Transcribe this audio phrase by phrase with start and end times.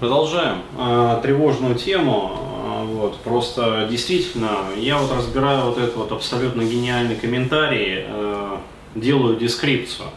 [0.00, 2.32] Продолжаем э, тревожную тему.
[2.36, 8.56] Э, вот, просто действительно, я вот разбираю вот этот вот абсолютно гениальный комментарий, э,
[8.96, 10.08] делаю дескрипцию.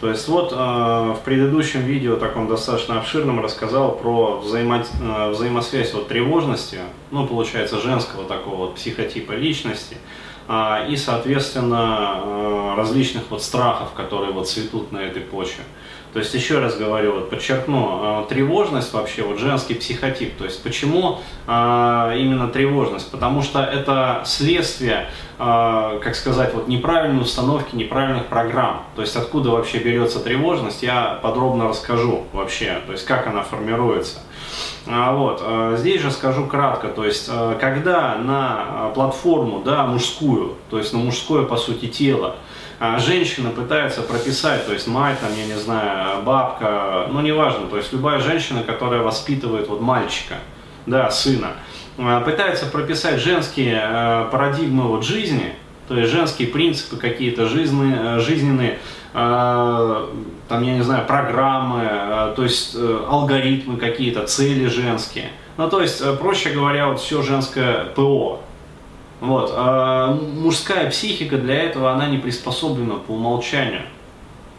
[0.00, 5.94] То есть вот э, в предыдущем видео, таком достаточно обширном, рассказал про взаимо, э, взаимосвязь
[5.94, 6.80] вот тревожности,
[7.10, 9.96] ну, получается, женского такого вот психотипа личности,
[10.48, 15.64] э, и, соответственно, различных вот страхов, которые вот цветут на этой почве.
[16.12, 20.36] То есть, еще раз говорю, вот подчеркну, э, тревожность вообще, вот женский психотип.
[20.36, 21.50] То есть, почему э,
[22.18, 23.10] именно тревожность?
[23.10, 25.08] Потому что это следствие,
[25.38, 28.84] э, как сказать, вот неправильной установки, неправильных программ.
[28.94, 34.18] То есть, откуда вообще берется тревожность, я подробно расскажу вообще, то есть, как она формируется.
[34.86, 35.42] А, вот.
[35.78, 41.44] Здесь же скажу кратко, то есть, когда на платформу, да, мужскую, то есть на мужское,
[41.44, 42.51] по сути, тело, а
[42.98, 47.92] женщина пытается прописать, то есть мать, там, я не знаю, бабка, ну неважно, то есть
[47.92, 50.38] любая женщина, которая воспитывает вот мальчика,
[50.86, 51.52] да, сына,
[51.98, 55.54] а, пытается прописать женские э, парадигмы вот жизни,
[55.88, 58.78] то есть женские принципы какие-то жизненные, жизненные,
[59.12, 60.06] э,
[60.48, 65.30] там, я не знаю, программы, э, то есть алгоритмы какие-то, цели женские.
[65.58, 68.40] Ну, то есть, проще говоря, вот все женское ПО,
[69.22, 69.52] вот.
[69.54, 73.82] А мужская психика для этого, она не приспособлена по умолчанию.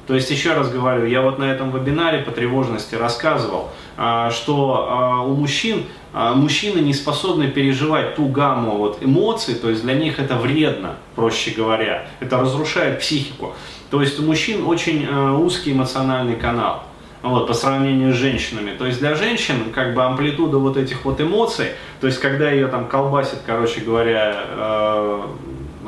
[0.07, 4.87] То есть, еще раз говорю, я вот на этом вебинаре по тревожности рассказывал, а, что
[4.89, 9.95] а, у мужчин, а, мужчины не способны переживать ту гамму вот эмоций, то есть для
[9.95, 13.53] них это вредно, проще говоря, это разрушает психику.
[13.91, 16.83] То есть у мужчин очень узкий эмоциональный канал
[17.23, 18.75] вот, по сравнению с женщинами.
[18.77, 21.67] То есть для женщин как бы амплитуда вот этих вот эмоций,
[22.01, 25.21] то есть когда ее там колбасит, короче говоря, э,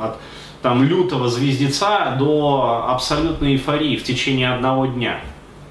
[0.00, 0.16] от
[0.62, 5.20] там лютого звездеца до абсолютной эйфории в течение одного дня.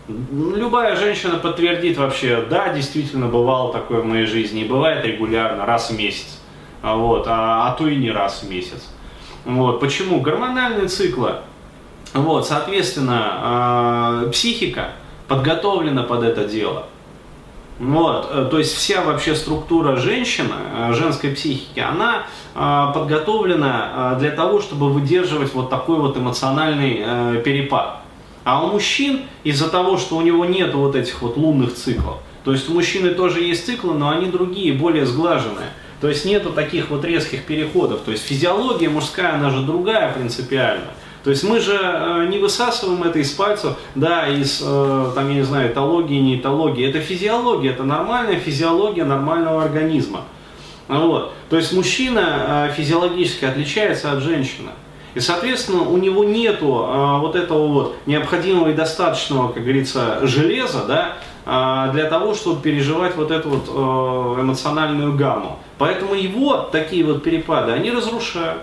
[0.08, 5.90] Любая женщина подтвердит вообще, да, действительно бывало такое в моей жизни, и бывает регулярно, раз
[5.90, 6.40] в месяц,
[6.82, 8.90] вот, а, а то и не раз в месяц.
[9.44, 10.22] Вот, почему?
[10.22, 11.38] Гормональные циклы.
[12.14, 14.92] Вот, соответственно, э, психика,
[15.28, 16.86] подготовлена под это дело.
[17.80, 22.24] Вот, э, то есть вся вообще структура женщины, э, женской психики, она
[22.56, 28.02] э, подготовлена для того, чтобы выдерживать вот такой вот эмоциональный перепад.
[28.46, 32.54] А у мужчин из-за того, что у него нет вот этих вот лунных циклов, то
[32.54, 35.70] есть у мужчины тоже есть циклы, но они другие, более сглаженные.
[36.00, 38.02] То есть нету таких вот резких переходов.
[38.02, 40.90] То есть физиология мужская, она же другая принципиально.
[41.26, 45.34] То есть мы же э, не высасываем это из пальцев, да, из, э, там, я
[45.34, 46.88] не знаю, этологии, не этологии.
[46.88, 50.22] Это физиология, это нормальная физиология нормального организма.
[50.88, 51.34] Вот.
[51.50, 54.70] То есть мужчина э, физиологически отличается от женщины.
[55.16, 60.84] И, соответственно, у него нету а, вот этого вот необходимого и достаточного, как говорится, железа,
[60.86, 61.14] да,
[61.46, 65.58] а, для того, чтобы переживать вот эту вот а, эмоциональную гамму.
[65.78, 68.62] Поэтому его такие вот перепады, они разрушают.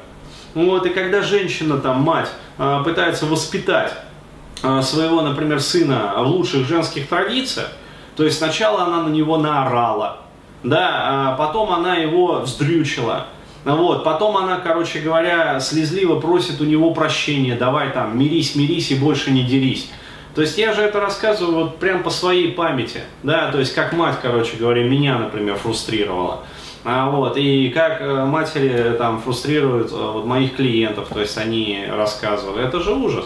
[0.55, 3.95] Вот, и когда женщина, там, мать, а, пытается воспитать
[4.63, 7.69] а, своего, например, сына в лучших женских традициях,
[8.17, 10.19] то есть сначала она на него наорала,
[10.63, 13.27] да, а потом она его вздрючила,
[13.65, 18.95] вот, потом она, короче говоря, слезливо просит у него прощения, давай там, мирись, мирись и
[18.95, 19.89] больше не дерись.
[20.35, 23.93] То есть я же это рассказываю вот прям по своей памяти, да, то есть как
[23.93, 26.45] мать, короче говоря, меня, например, фрустрировала.
[26.85, 31.85] А, вот, и как э, матери там фрустрируют э, вот, моих клиентов, то есть они
[31.89, 33.25] рассказывали, это же ужас.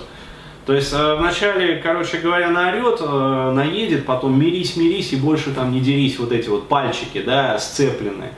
[0.66, 5.80] То есть э, вначале, короче говоря, наорет, наедет, потом мирись, мирись и больше там не
[5.80, 8.32] дерись, вот эти вот пальчики, да, сцепленные.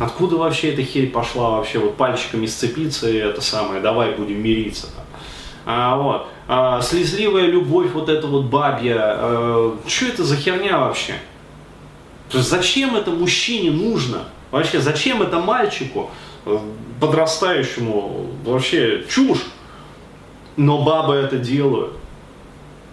[0.00, 4.88] Откуда вообще эта херь пошла вообще, вот пальчиками сцепиться и это самое, давай будем мириться
[4.92, 5.04] там.
[5.66, 6.26] А, вот.
[6.48, 11.14] А, слезливая любовь, вот эта вот бабья, а, что это за херня вообще?
[12.28, 14.24] То есть зачем это мужчине нужно?
[14.54, 16.12] Вообще, зачем это мальчику,
[16.46, 16.56] э,
[17.00, 19.44] подрастающему, вообще чушь.
[20.56, 21.94] Но бабы это делают.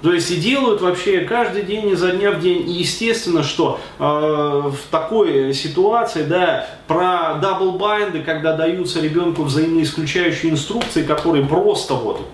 [0.02, 2.68] То есть и делают вообще каждый день изо дня в день.
[2.68, 9.44] И естественно, что э, в такой ситуации, да, про double bind ы, когда даются ребенку
[9.44, 12.28] взаимоисключающие инструкции, которые просто вот,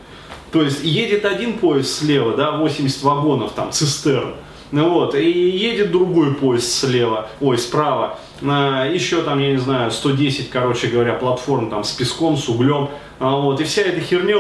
[0.53, 4.35] то есть едет один поезд слева, да, 80 вагонов там, цистерн,
[4.72, 10.88] вот, и едет другой поезд слева, ой, справа, еще там, я не знаю, 110, короче
[10.88, 14.38] говоря, платформ там с песком, с углем, а, вот, и вся эта херня,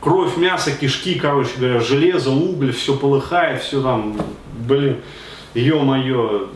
[0.00, 4.16] кровь, мясо, кишки, короче говоря, железо, уголь, все полыхает, все там,
[4.66, 4.98] блин,
[5.54, 6.48] ё-моё,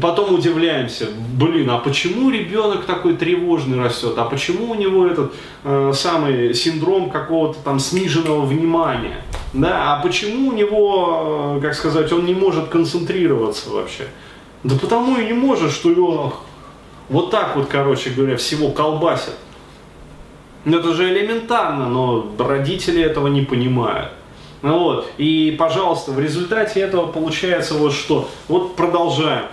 [0.00, 1.06] Потом удивляемся,
[1.38, 5.32] блин, а почему ребенок такой тревожный растет, а почему у него этот
[5.62, 9.22] э, самый синдром какого-то там сниженного внимания?
[9.54, 14.08] Да, а почему у него, э, как сказать, он не может концентрироваться вообще?
[14.64, 16.34] Да потому и не может, что его
[17.08, 19.36] вот так вот, короче говоря, всего колбасят.
[20.64, 24.10] Ну это же элементарно, но родители этого не понимают.
[24.62, 28.28] Ну вот, и, пожалуйста, в результате этого получается вот что.
[28.48, 29.44] Вот продолжаем.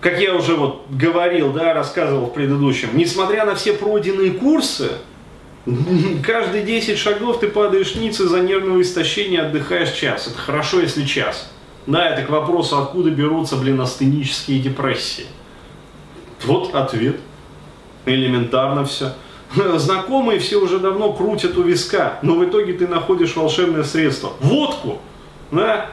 [0.00, 4.92] Как я уже вот говорил, да, рассказывал в предыдущем, несмотря на все пройденные курсы,
[6.24, 10.26] каждые 10 шагов ты падаешь ниц из-за нервного истощения, отдыхаешь час.
[10.26, 11.50] Это хорошо, если час.
[11.86, 15.26] Да, это к вопросу, откуда берутся, блин, астенические депрессии.
[16.44, 17.16] Вот ответ.
[18.04, 19.14] Элементарно все.
[19.76, 24.32] Знакомые все уже давно крутят у виска, но в итоге ты находишь волшебное средство.
[24.40, 25.00] Водку.
[25.50, 25.90] Да?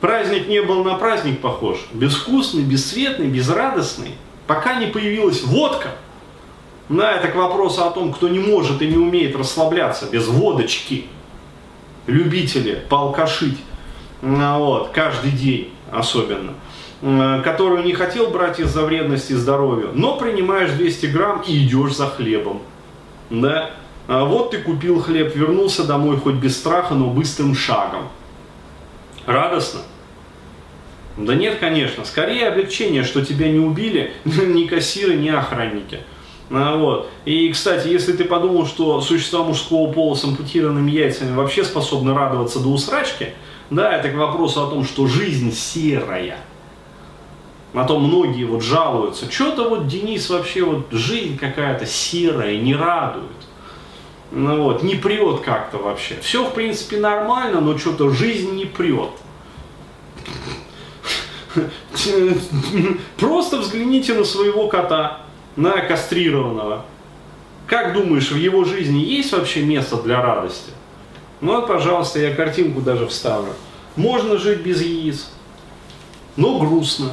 [0.00, 1.78] Праздник не был на праздник похож.
[1.92, 4.12] Безвкусный, бесцветный, безрадостный.
[4.46, 5.90] Пока не появилась водка.
[6.88, 11.06] Да, это к вопросу о том, кто не может и не умеет расслабляться без водочки.
[12.06, 13.58] Любители полкашить.
[14.22, 16.54] Вот, каждый день особенно
[17.00, 22.60] которую не хотел брать из-за вредности здоровью, но принимаешь 200 грамм и идешь за хлебом.
[23.30, 23.70] Да?
[24.08, 28.08] А вот ты купил хлеб, вернулся домой хоть без страха, но быстрым шагом.
[29.26, 29.80] Радостно?
[31.16, 32.04] Да нет, конечно.
[32.04, 36.00] Скорее облегчение, что тебя не убили ни кассиры, ни охранники.
[36.50, 37.10] А, вот.
[37.24, 42.60] И, кстати, если ты подумал, что существа мужского пола с ампутированными яйцами вообще способны радоваться
[42.60, 43.34] до усрачки,
[43.70, 46.38] да, это к вопросу о том, что жизнь серая.
[47.74, 49.30] На то многие вот жалуются.
[49.30, 53.26] Что-то вот Денис вообще вот жизнь какая-то серая, не радует.
[54.30, 56.18] Ну вот, не прет как-то вообще.
[56.22, 59.10] Все, в принципе, нормально, но что-то жизнь не прет.
[63.18, 65.20] Просто взгляните на своего кота,
[65.58, 66.84] на кастрированного.
[67.66, 70.70] Как думаешь, в его жизни есть вообще место для радости?
[71.40, 73.52] Ну вот, пожалуйста, я картинку даже вставлю.
[73.96, 75.28] Можно жить без яиц,
[76.36, 77.10] но грустно.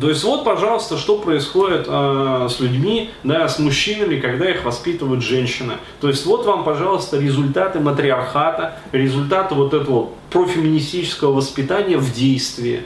[0.00, 5.22] То есть вот, пожалуйста, что происходит э, с людьми, да, с мужчинами, когда их воспитывают
[5.22, 5.74] женщины.
[6.00, 12.82] То есть вот вам, пожалуйста, результаты матриархата, результаты вот этого профеминистического воспитания в действии.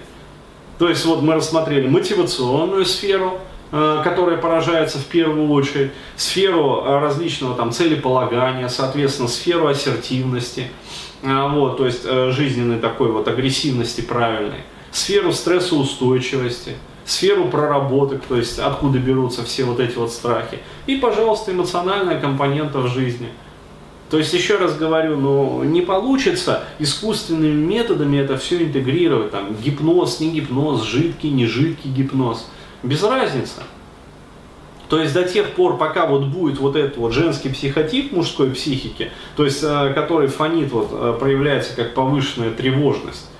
[0.78, 3.40] То есть вот мы рассмотрели мотивационную сферу,
[3.70, 10.69] которая поражается в первую очередь, сферу э, различного там целеполагания, соответственно, сферу ассертивности,
[11.22, 16.76] э, вот, то есть э, жизненной такой вот агрессивности правильной, сферу стрессоустойчивости–
[17.11, 20.58] сферу проработок, то есть откуда берутся все вот эти вот страхи.
[20.87, 23.28] И, пожалуйста, эмоциональная компонента в жизни.
[24.11, 30.19] То есть, еще раз говорю, ну, не получится искусственными методами это все интегрировать, там, гипноз,
[30.19, 32.49] не гипноз, жидкий, не жидкий гипноз.
[32.82, 33.62] Без разницы.
[34.88, 39.12] То есть до тех пор, пока вот будет вот этот вот женский психотип мужской психики,
[39.36, 43.30] то есть э, который фонит, вот, э, проявляется как повышенная тревожность,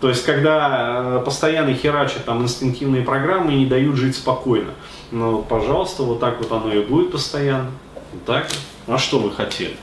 [0.00, 4.70] то есть, когда э, постоянно херачат там инстинктивные программы и не дают жить спокойно.
[5.10, 7.70] Ну, пожалуйста, вот так вот оно и будет постоянно.
[8.26, 8.46] Так.
[8.86, 9.76] А что вы хотели?